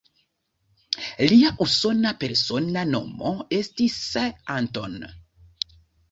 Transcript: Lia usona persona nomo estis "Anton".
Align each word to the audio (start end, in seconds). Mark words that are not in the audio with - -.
Lia 1.31 1.49
usona 1.65 2.13
persona 2.23 2.85
nomo 2.93 3.33
estis 3.59 3.99
"Anton". 4.55 4.97